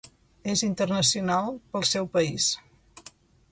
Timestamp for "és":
0.53-0.63